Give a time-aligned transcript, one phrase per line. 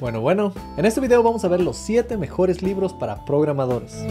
[0.00, 4.02] Bueno, bueno, en este video vamos a ver los 7 mejores libros para programadores.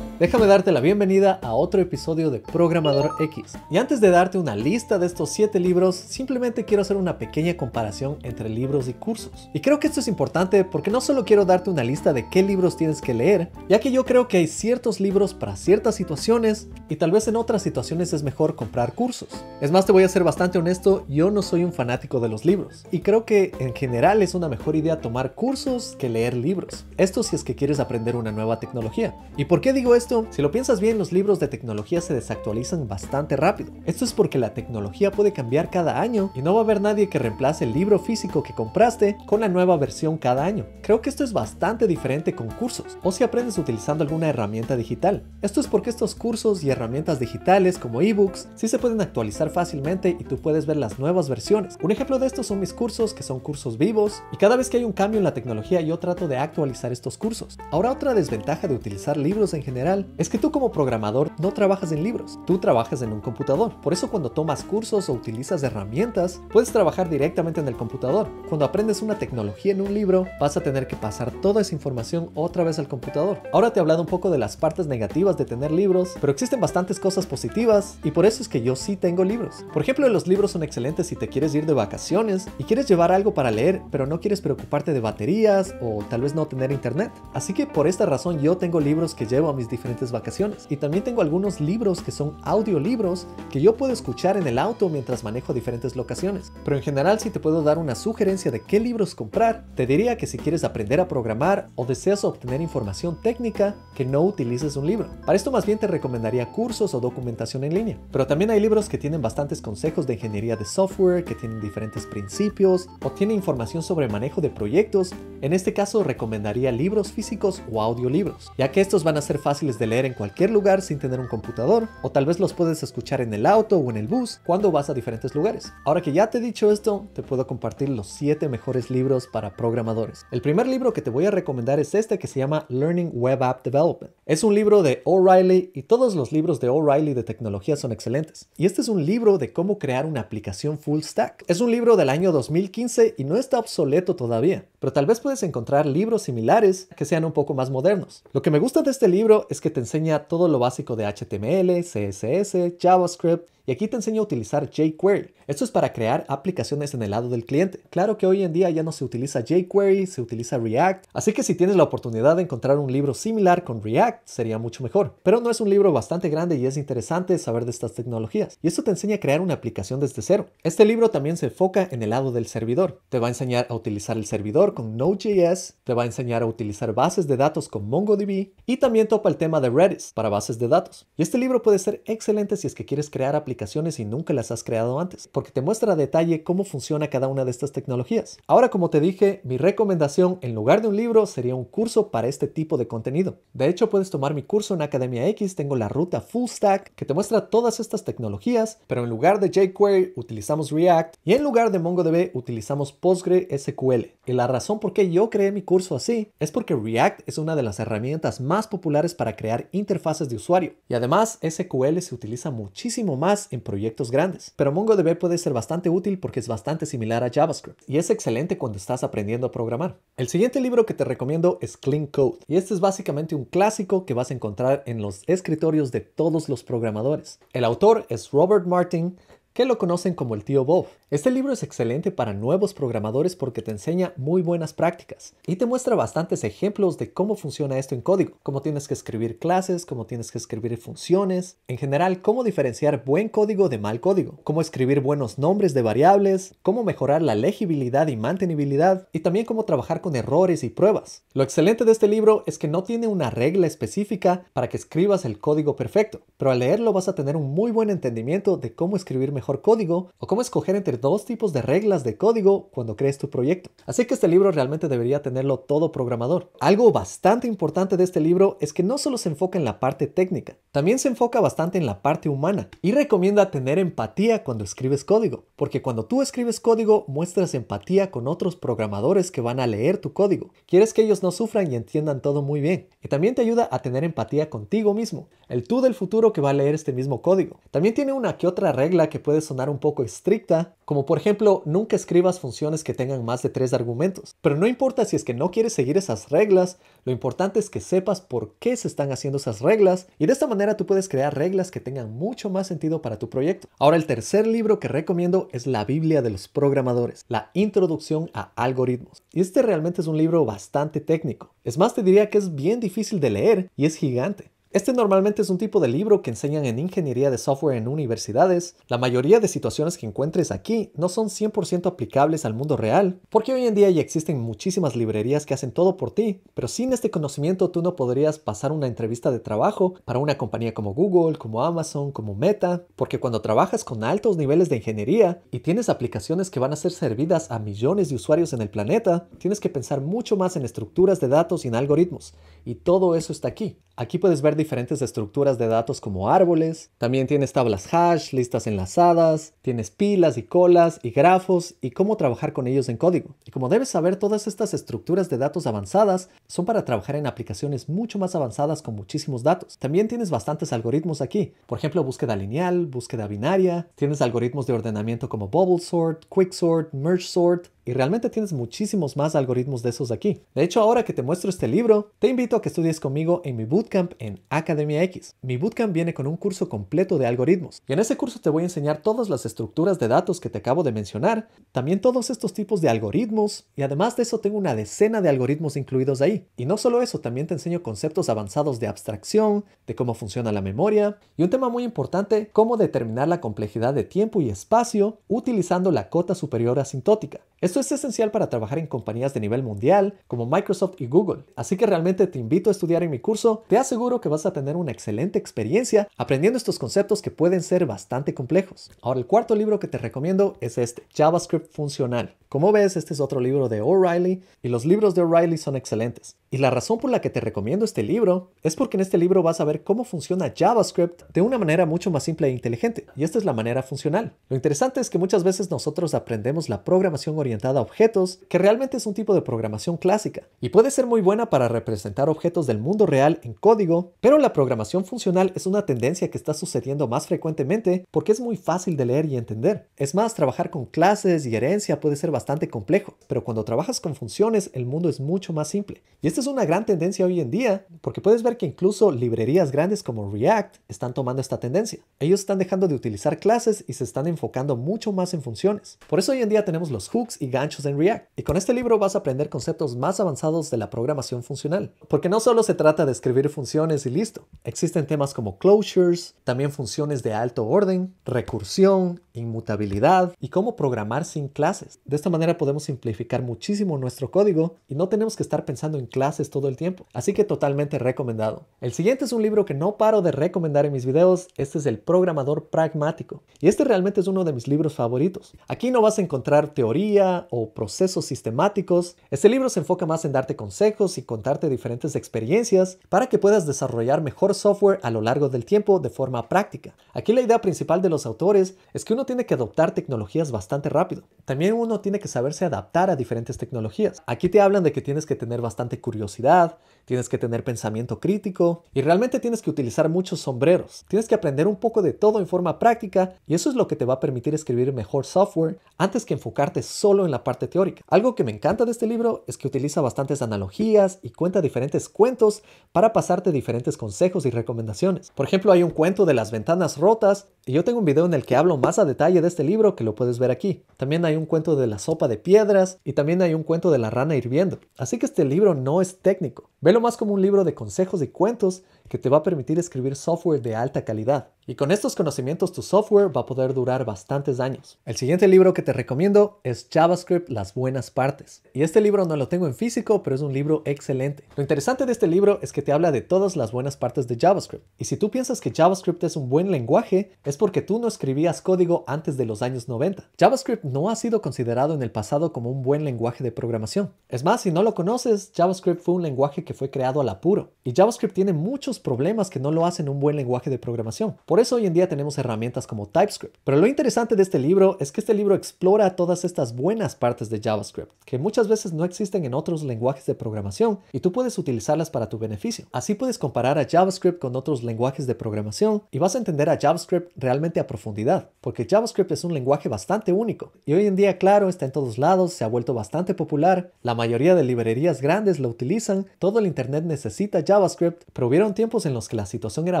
[0.22, 3.58] Déjame darte la bienvenida a otro episodio de Programador X.
[3.72, 7.56] Y antes de darte una lista de estos 7 libros, simplemente quiero hacer una pequeña
[7.56, 9.50] comparación entre libros y cursos.
[9.52, 12.44] Y creo que esto es importante porque no solo quiero darte una lista de qué
[12.44, 16.68] libros tienes que leer, ya que yo creo que hay ciertos libros para ciertas situaciones
[16.88, 19.28] y tal vez en otras situaciones es mejor comprar cursos.
[19.60, 22.44] Es más, te voy a ser bastante honesto, yo no soy un fanático de los
[22.44, 22.86] libros.
[22.92, 26.84] Y creo que en general es una mejor idea tomar cursos que leer libros.
[26.96, 29.16] Esto si es que quieres aprender una nueva tecnología.
[29.36, 30.11] ¿Y por qué digo esto?
[30.30, 33.72] Si lo piensas bien, los libros de tecnología se desactualizan bastante rápido.
[33.86, 37.08] Esto es porque la tecnología puede cambiar cada año y no va a haber nadie
[37.08, 40.66] que reemplace el libro físico que compraste con la nueva versión cada año.
[40.82, 45.22] Creo que esto es bastante diferente con cursos o si aprendes utilizando alguna herramienta digital.
[45.40, 50.14] Esto es porque estos cursos y herramientas digitales como ebooks sí se pueden actualizar fácilmente
[50.18, 51.78] y tú puedes ver las nuevas versiones.
[51.82, 54.76] Un ejemplo de esto son mis cursos que son cursos vivos y cada vez que
[54.76, 57.58] hay un cambio en la tecnología yo trato de actualizar estos cursos.
[57.70, 61.92] Ahora otra desventaja de utilizar libros en general es que tú como programador no trabajas
[61.92, 63.80] en libros, tú trabajas en un computador.
[63.80, 68.28] Por eso cuando tomas cursos o utilizas herramientas, puedes trabajar directamente en el computador.
[68.48, 72.30] Cuando aprendes una tecnología en un libro, vas a tener que pasar toda esa información
[72.34, 73.42] otra vez al computador.
[73.52, 76.60] Ahora te he hablado un poco de las partes negativas de tener libros, pero existen
[76.60, 79.64] bastantes cosas positivas y por eso es que yo sí tengo libros.
[79.72, 83.12] Por ejemplo, los libros son excelentes si te quieres ir de vacaciones y quieres llevar
[83.12, 87.12] algo para leer, pero no quieres preocuparte de baterías o tal vez no tener internet.
[87.34, 90.66] Así que por esta razón yo tengo libros que llevo a mis diferentes vacaciones.
[90.70, 94.88] Y también tengo algunos libros que son audiolibros que yo puedo escuchar en el auto
[94.88, 96.52] mientras manejo diferentes locaciones.
[96.64, 100.16] Pero en general si te puedo dar una sugerencia de qué libros comprar, te diría
[100.16, 104.86] que si quieres aprender a programar o deseas obtener información técnica, que no utilices un
[104.86, 105.08] libro.
[105.26, 107.98] Para esto más bien te recomendaría cursos o documentación en línea.
[108.10, 112.06] Pero también hay libros que tienen bastantes consejos de ingeniería de software, que tienen diferentes
[112.06, 115.12] principios o tienen información sobre manejo de proyectos.
[115.40, 119.71] En este caso recomendaría libros físicos o audiolibros, ya que estos van a ser fáciles
[119.78, 123.20] de leer en cualquier lugar sin tener un computador, o tal vez los puedes escuchar
[123.20, 125.72] en el auto o en el bus cuando vas a diferentes lugares.
[125.84, 129.56] Ahora que ya te he dicho esto, te puedo compartir los 7 mejores libros para
[129.56, 130.26] programadores.
[130.30, 133.42] El primer libro que te voy a recomendar es este que se llama Learning Web
[133.42, 134.12] App Development.
[134.26, 138.48] Es un libro de O'Reilly y todos los libros de O'Reilly de tecnología son excelentes.
[138.56, 141.44] Y este es un libro de cómo crear una aplicación full stack.
[141.48, 145.42] Es un libro del año 2015 y no está obsoleto todavía, pero tal vez puedes
[145.42, 148.24] encontrar libros similares que sean un poco más modernos.
[148.32, 151.06] Lo que me gusta de este libro es que te enseña todo lo básico de
[151.06, 155.34] HTML, CSS, JavaScript y aquí te enseño a utilizar jQuery.
[155.46, 157.80] Esto es para crear aplicaciones en el lado del cliente.
[157.90, 161.42] Claro que hoy en día ya no se utiliza jQuery, se utiliza React, así que
[161.42, 165.14] si tienes la oportunidad de encontrar un libro similar con React, sería mucho mejor.
[165.22, 168.58] Pero no es un libro bastante grande y es interesante saber de estas tecnologías.
[168.62, 170.46] Y esto te enseña a crear una aplicación desde cero.
[170.62, 173.00] Este libro también se enfoca en el lado del servidor.
[173.10, 176.46] Te va a enseñar a utilizar el servidor con Node.js, te va a enseñar a
[176.46, 180.58] utilizar bases de datos con MongoDB y también topa el tema de Redis para bases
[180.58, 181.06] de datos.
[181.16, 184.50] Y este libro puede ser excelente si es que quieres crear aplicaciones y nunca las
[184.50, 188.38] has creado antes, porque te muestra a detalle cómo funciona cada una de estas tecnologías.
[188.46, 192.28] Ahora, como te dije, mi recomendación en lugar de un libro sería un curso para
[192.28, 193.38] este tipo de contenido.
[193.52, 197.04] De hecho, puedes tomar mi curso en Academia X, tengo la ruta Full Stack que
[197.04, 201.70] te muestra todas estas tecnologías, pero en lugar de jQuery utilizamos React y en lugar
[201.70, 204.12] de MongoDB utilizamos PostgreSQL.
[204.24, 207.56] Y la razón por qué yo creé mi curso así es porque React es una
[207.56, 209.41] de las herramientas más populares para crear
[209.72, 214.52] interfaces de usuario y además SQL se utiliza muchísimo más en proyectos grandes.
[214.56, 218.58] Pero MongoDB puede ser bastante útil porque es bastante similar a JavaScript y es excelente
[218.58, 219.98] cuando estás aprendiendo a programar.
[220.16, 224.06] El siguiente libro que te recomiendo es Clean Code y este es básicamente un clásico
[224.06, 227.40] que vas a encontrar en los escritorios de todos los programadores.
[227.52, 229.16] El autor es Robert Martin,
[229.52, 230.86] que lo conocen como el tío Bob.
[231.10, 235.66] Este libro es excelente para nuevos programadores porque te enseña muy buenas prácticas y te
[235.66, 240.06] muestra bastantes ejemplos de cómo funciona esto en código, cómo tienes que escribir clases, cómo
[240.06, 245.00] tienes que escribir funciones, en general cómo diferenciar buen código de mal código, cómo escribir
[245.00, 250.16] buenos nombres de variables, cómo mejorar la legibilidad y mantenibilidad y también cómo trabajar con
[250.16, 251.24] errores y pruebas.
[251.34, 255.26] Lo excelente de este libro es que no tiene una regla específica para que escribas
[255.26, 258.96] el código perfecto, pero al leerlo vas a tener un muy buen entendimiento de cómo
[258.96, 263.18] escribir mejor código o cómo escoger entre dos tipos de reglas de código cuando crees
[263.18, 263.70] tu proyecto.
[263.86, 266.50] Así que este libro realmente debería tenerlo todo programador.
[266.60, 270.06] Algo bastante importante de este libro es que no solo se enfoca en la parte
[270.06, 275.04] técnica, también se enfoca bastante en la parte humana y recomienda tener empatía cuando escribes
[275.04, 279.98] código, porque cuando tú escribes código muestras empatía con otros programadores que van a leer
[279.98, 280.50] tu código.
[280.66, 282.88] Quieres que ellos no sufran y entiendan todo muy bien.
[283.02, 286.50] Y también te ayuda a tener empatía contigo mismo, el tú del futuro que va
[286.50, 287.60] a leer este mismo código.
[287.70, 291.16] También tiene una que otra regla que puede puede sonar un poco estricta, como por
[291.16, 294.36] ejemplo, nunca escribas funciones que tengan más de tres argumentos.
[294.42, 296.76] Pero no importa si es que no quieres seguir esas reglas,
[297.06, 300.46] lo importante es que sepas por qué se están haciendo esas reglas y de esta
[300.46, 303.68] manera tú puedes crear reglas que tengan mucho más sentido para tu proyecto.
[303.78, 308.52] Ahora el tercer libro que recomiendo es La Biblia de los Programadores, la introducción a
[308.54, 309.22] algoritmos.
[309.32, 311.54] Y este realmente es un libro bastante técnico.
[311.64, 314.51] Es más, te diría que es bien difícil de leer y es gigante.
[314.74, 318.74] Este normalmente es un tipo de libro que enseñan en ingeniería de software en universidades.
[318.88, 323.52] La mayoría de situaciones que encuentres aquí no son 100% aplicables al mundo real, porque
[323.52, 327.10] hoy en día ya existen muchísimas librerías que hacen todo por ti, pero sin este
[327.10, 331.62] conocimiento tú no podrías pasar una entrevista de trabajo para una compañía como Google, como
[331.62, 336.60] Amazon, como Meta, porque cuando trabajas con altos niveles de ingeniería y tienes aplicaciones que
[336.60, 340.38] van a ser servidas a millones de usuarios en el planeta, tienes que pensar mucho
[340.38, 342.32] más en estructuras de datos y en algoritmos,
[342.64, 343.76] y todo eso está aquí.
[343.94, 349.54] Aquí puedes ver diferentes estructuras de datos como árboles, también tienes tablas hash, listas enlazadas,
[349.60, 353.34] tienes pilas y colas y grafos y cómo trabajar con ellos en código.
[353.44, 357.88] Y como debes saber, todas estas estructuras de datos avanzadas son para trabajar en aplicaciones
[357.88, 359.78] mucho más avanzadas con muchísimos datos.
[359.78, 365.28] También tienes bastantes algoritmos aquí, por ejemplo, búsqueda lineal, búsqueda binaria, tienes algoritmos de ordenamiento
[365.28, 370.10] como bubble sort, quick sort, merge sort, y realmente tienes muchísimos más algoritmos de esos
[370.10, 370.42] aquí.
[370.54, 373.56] De hecho, ahora que te muestro este libro, te invito a que estudies conmigo en
[373.56, 375.34] mi bootcamp en Academia X.
[375.42, 377.82] Mi bootcamp viene con un curso completo de algoritmos.
[377.86, 380.58] Y en ese curso te voy a enseñar todas las estructuras de datos que te
[380.58, 384.74] acabo de mencionar, también todos estos tipos de algoritmos, y además de eso tengo una
[384.74, 386.46] decena de algoritmos incluidos ahí.
[386.56, 390.62] Y no solo eso, también te enseño conceptos avanzados de abstracción, de cómo funciona la
[390.62, 395.90] memoria, y un tema muy importante, cómo determinar la complejidad de tiempo y espacio utilizando
[395.90, 397.40] la cota superior asintótica.
[397.72, 401.78] Esto es esencial para trabajar en compañías de nivel mundial como Microsoft y Google, así
[401.78, 404.76] que realmente te invito a estudiar en mi curso, te aseguro que vas a tener
[404.76, 408.90] una excelente experiencia aprendiendo estos conceptos que pueden ser bastante complejos.
[409.00, 412.36] Ahora el cuarto libro que te recomiendo es este, JavaScript Funcional.
[412.50, 416.36] Como ves, este es otro libro de O'Reilly y los libros de O'Reilly son excelentes.
[416.50, 419.42] Y la razón por la que te recomiendo este libro es porque en este libro
[419.42, 423.06] vas a ver cómo funciona JavaScript de una manera mucho más simple e inteligente.
[423.16, 424.34] Y esta es la manera funcional.
[424.50, 428.96] Lo interesante es que muchas veces nosotros aprendemos la programación orientada a objetos, que realmente
[428.96, 430.42] es un tipo de programación clásica.
[430.60, 434.52] Y puede ser muy buena para representar objetos del mundo real en código, pero la
[434.52, 439.06] programación funcional es una tendencia que está sucediendo más frecuentemente porque es muy fácil de
[439.06, 439.86] leer y entender.
[439.96, 444.14] Es más, trabajar con clases y herencia puede ser bastante complejo, pero cuando trabajas con
[444.14, 446.02] funciones el mundo es mucho más simple.
[446.20, 449.72] Y esta es una gran tendencia hoy en día, porque puedes ver que incluso librerías
[449.72, 452.00] grandes como React están tomando esta tendencia.
[452.20, 455.98] Ellos están dejando de utilizar clases y se están enfocando mucho más en funciones.
[456.08, 458.28] Por eso hoy en día tenemos los hooks y ganchos en React.
[458.34, 461.94] Y con este libro vas a aprender conceptos más avanzados de la programación funcional.
[462.08, 464.48] Porque no solo se trata de escribir funciones y listo.
[464.64, 471.48] Existen temas como closures, también funciones de alto orden, recursión, inmutabilidad y cómo programar sin
[471.48, 472.00] clases.
[472.04, 476.06] De esta manera podemos simplificar muchísimo nuestro código y no tenemos que estar pensando en
[476.06, 477.06] clases todo el tiempo.
[477.12, 478.66] Así que totalmente recomendado.
[478.80, 481.48] El siguiente es un libro que no paro de recomendar en mis videos.
[481.56, 483.42] Este es El programador pragmático.
[483.60, 485.52] Y este realmente es uno de mis libros favoritos.
[485.68, 489.16] Aquí no vas a encontrar teoría o procesos sistemáticos.
[489.30, 493.66] Este libro se enfoca más en darte consejos y contarte diferentes experiencias para que puedas
[493.66, 496.94] desarrollar mejor software a lo largo del tiempo de forma práctica.
[497.14, 500.88] Aquí la idea principal de los autores es que uno tiene que adoptar tecnologías bastante
[500.88, 501.22] rápido.
[501.44, 504.22] También uno tiene que saberse adaptar a diferentes tecnologías.
[504.26, 508.84] Aquí te hablan de que tienes que tener bastante curiosidad, tienes que tener pensamiento crítico
[508.94, 511.04] y realmente tienes que utilizar muchos sombreros.
[511.08, 513.96] Tienes que aprender un poco de todo en forma práctica y eso es lo que
[513.96, 518.02] te va a permitir escribir mejor software antes que enfocarte solo en la parte teórica.
[518.06, 522.08] Algo que me encanta de este libro es que utiliza bastantes analogías y cuenta diferentes
[522.08, 522.62] cuentos
[522.92, 525.32] para pasarte diferentes consejos y recomendaciones.
[525.34, 528.34] Por ejemplo, hay un cuento de las ventanas rotas y yo tengo un video en
[528.34, 530.84] el que hablo más a detalle de este libro que lo puedes ver aquí.
[530.96, 533.98] También hay un cuento de la sopa de piedras y también hay un cuento de
[533.98, 534.78] la rana hirviendo.
[534.96, 536.70] Así que este libro no es técnico.
[536.80, 540.16] Velo más como un libro de consejos y cuentos que te va a permitir escribir
[540.16, 541.50] software de alta calidad.
[541.66, 544.98] Y con estos conocimientos tu software va a poder durar bastantes años.
[545.04, 548.62] El siguiente libro que te recomiendo es JavaScript Las Buenas Partes.
[548.72, 551.44] Y este libro no lo tengo en físico, pero es un libro excelente.
[551.56, 554.38] Lo interesante de este libro es que te habla de todas las buenas partes de
[554.40, 554.86] JavaScript.
[554.96, 558.62] Y si tú piensas que JavaScript es un buen lenguaje, es porque tú no escribías
[558.62, 560.30] código antes de los años 90.
[560.38, 564.14] JavaScript no ha sido considerado en el pasado como un buen lenguaje de programación.
[564.30, 567.74] Es más, si no lo conoces, JavaScript fue un lenguaje que fue creado al apuro.
[567.84, 571.36] Y JavaScript tiene muchos problemas que no lo hacen un buen lenguaje de programación.
[571.46, 573.56] Por eso hoy en día tenemos herramientas como TypeScript.
[573.64, 577.50] Pero lo interesante de este libro es que este libro explora todas estas buenas partes
[577.50, 581.58] de JavaScript, que muchas veces no existen en otros lenguajes de programación y tú puedes
[581.58, 582.86] utilizarlas para tu beneficio.
[582.92, 586.78] Así puedes comparar a JavaScript con otros lenguajes de programación y vas a entender a
[586.78, 591.38] JavaScript realmente a profundidad, porque JavaScript es un lenguaje bastante único y hoy en día,
[591.38, 595.58] claro, está en todos lados, se ha vuelto bastante popular, la mayoría de librerías grandes
[595.58, 599.88] lo utilizan, todo el Internet necesita JavaScript, pero hubieron tiempos en los que la situación
[599.88, 600.00] era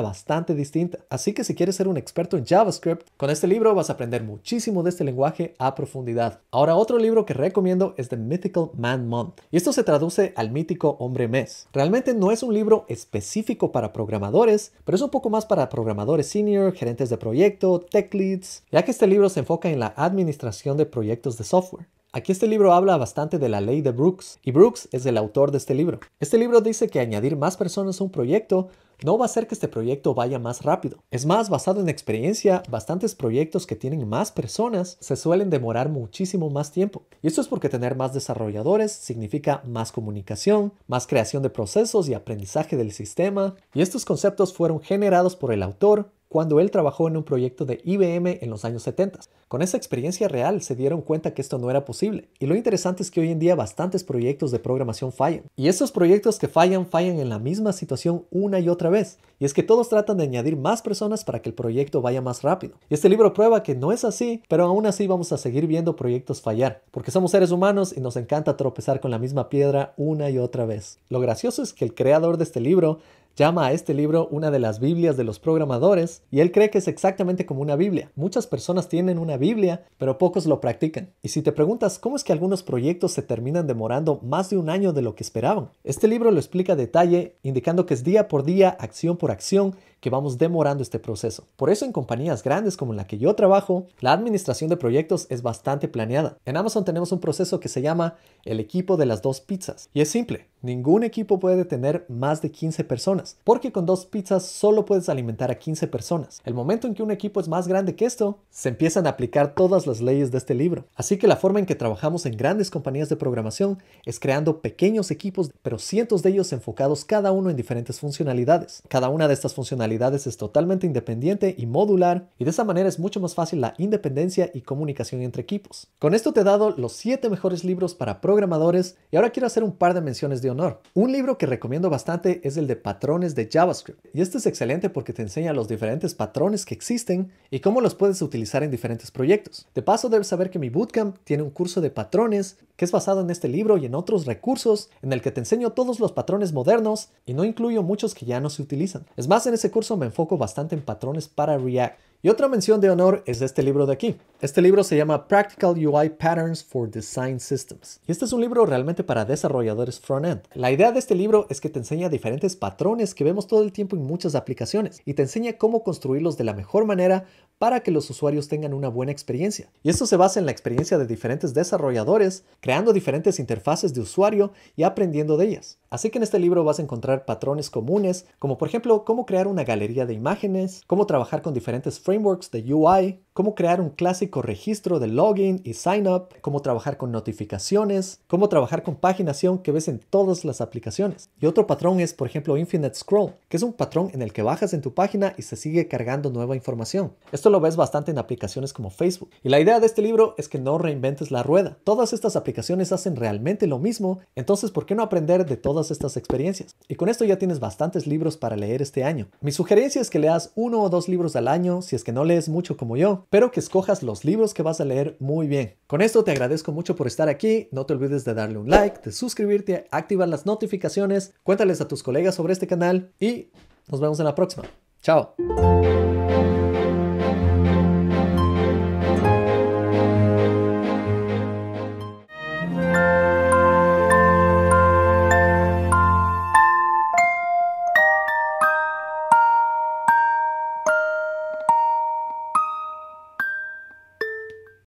[0.00, 0.98] bastante distinta.
[1.08, 4.22] Así que si quieres ser un experto en JavaScript, con este libro vas a aprender
[4.22, 6.40] muchísimo de este lenguaje a profundidad.
[6.50, 10.50] Ahora, otro libro que recomiendo es The Mythical Man Month, y esto se traduce al
[10.50, 11.68] mítico hombre mes.
[11.72, 16.28] Realmente no es un libro específico para programadores, pero es un poco más para programadores
[16.28, 20.76] senior, gerentes de proyecto, tech leads, ya que este libro se enfoca en la administración
[20.76, 21.86] de proyectos de software.
[22.14, 25.50] Aquí este libro habla bastante de la ley de Brooks, y Brooks es el autor
[25.50, 25.98] de este libro.
[26.20, 28.68] Este libro dice que añadir más personas a un proyecto
[29.04, 31.02] no va a hacer que este proyecto vaya más rápido.
[31.10, 36.50] Es más, basado en experiencia, bastantes proyectos que tienen más personas se suelen demorar muchísimo
[36.50, 37.02] más tiempo.
[37.22, 42.14] Y esto es porque tener más desarrolladores significa más comunicación, más creación de procesos y
[42.14, 43.54] aprendizaje del sistema.
[43.74, 47.82] Y estos conceptos fueron generados por el autor cuando él trabajó en un proyecto de
[47.84, 49.20] IBM en los años 70.
[49.48, 52.30] Con esa experiencia real se dieron cuenta que esto no era posible.
[52.38, 55.42] Y lo interesante es que hoy en día bastantes proyectos de programación fallan.
[55.56, 59.18] Y esos proyectos que fallan fallan en la misma situación una y otra vez.
[59.40, 62.42] Y es que todos tratan de añadir más personas para que el proyecto vaya más
[62.42, 62.76] rápido.
[62.88, 65.96] Y este libro prueba que no es así, pero aún así vamos a seguir viendo
[65.96, 66.80] proyectos fallar.
[66.90, 70.64] Porque somos seres humanos y nos encanta tropezar con la misma piedra una y otra
[70.64, 70.98] vez.
[71.10, 73.00] Lo gracioso es que el creador de este libro
[73.36, 76.78] llama a este libro una de las Biblias de los programadores y él cree que
[76.78, 78.10] es exactamente como una Biblia.
[78.14, 81.10] Muchas personas tienen una Biblia, pero pocos lo practican.
[81.22, 84.70] Y si te preguntas cómo es que algunos proyectos se terminan demorando más de un
[84.70, 88.28] año de lo que esperaban, este libro lo explica a detalle, indicando que es día
[88.28, 91.46] por día, acción por acción, que vamos demorando este proceso.
[91.56, 95.42] Por eso en compañías grandes como la que yo trabajo, la administración de proyectos es
[95.42, 96.38] bastante planeada.
[96.44, 99.88] En Amazon tenemos un proceso que se llama el equipo de las dos pizzas.
[99.94, 104.44] Y es simple, ningún equipo puede tener más de 15 personas, porque con dos pizzas
[104.44, 106.42] solo puedes alimentar a 15 personas.
[106.44, 109.54] El momento en que un equipo es más grande que esto, se empiezan a aplicar
[109.54, 110.84] todas las leyes de este libro.
[110.96, 115.12] Así que la forma en que trabajamos en grandes compañías de programación es creando pequeños
[115.12, 118.82] equipos, pero cientos de ellos enfocados cada uno en diferentes funcionalidades.
[118.88, 122.98] Cada una de estas funcionalidades es totalmente independiente y modular y de esa manera es
[122.98, 125.88] mucho más fácil la independencia y comunicación entre equipos.
[125.98, 129.62] Con esto te he dado los 7 mejores libros para programadores y ahora quiero hacer
[129.62, 130.80] un par de menciones de honor.
[130.94, 134.90] Un libro que recomiendo bastante es el de patrones de JavaScript y este es excelente
[134.90, 139.10] porque te enseña los diferentes patrones que existen y cómo los puedes utilizar en diferentes
[139.10, 139.68] proyectos.
[139.74, 143.20] De paso debes saber que mi bootcamp tiene un curso de patrones que es basado
[143.20, 146.52] en este libro y en otros recursos en el que te enseño todos los patrones
[146.52, 149.06] modernos y no incluyo muchos que ya no se utilizan.
[149.16, 151.98] Es más, en ese curso me enfoco bastante en patrones para React.
[152.24, 154.16] Y otra mención de honor es este libro de aquí.
[154.40, 158.00] Este libro se llama Practical UI Patterns for Design Systems.
[158.06, 160.42] Y este es un libro realmente para desarrolladores front-end.
[160.54, 163.72] La idea de este libro es que te enseña diferentes patrones que vemos todo el
[163.72, 167.24] tiempo en muchas aplicaciones y te enseña cómo construirlos de la mejor manera
[167.58, 169.72] para que los usuarios tengan una buena experiencia.
[169.82, 174.52] Y esto se basa en la experiencia de diferentes desarrolladores, creando diferentes interfaces de usuario
[174.76, 175.78] y aprendiendo de ellas.
[175.92, 179.46] Así que en este libro vas a encontrar patrones comunes, como por ejemplo cómo crear
[179.46, 184.40] una galería de imágenes, cómo trabajar con diferentes frameworks de UI, cómo crear un clásico
[184.40, 189.70] registro de login y sign up, cómo trabajar con notificaciones, cómo trabajar con paginación que
[189.70, 191.28] ves en todas las aplicaciones.
[191.38, 194.42] Y otro patrón es, por ejemplo, Infinite Scroll, que es un patrón en el que
[194.42, 197.12] bajas en tu página y se sigue cargando nueva información.
[197.32, 199.28] Esto lo ves bastante en aplicaciones como Facebook.
[199.42, 201.76] Y la idea de este libro es que no reinventes la rueda.
[201.84, 205.56] Todas estas aplicaciones hacen realmente lo mismo, entonces ¿por qué no aprender de
[205.90, 206.76] estas experiencias?
[206.88, 209.28] Y con esto ya tienes bastantes libros para leer este año.
[209.40, 212.24] Mi sugerencia es que leas uno o dos libros al año si es que no
[212.24, 215.76] lees mucho como yo pero que escojas los libros que vas a leer muy bien.
[215.86, 219.00] Con esto te agradezco mucho por estar aquí, no te olvides de darle un like,
[219.02, 223.48] de suscribirte, activar las notificaciones, cuéntales a tus colegas sobre este canal y
[223.88, 224.64] nos vemos en la próxima.
[225.02, 225.34] Chao.